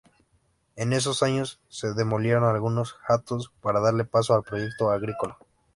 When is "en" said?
0.77-0.93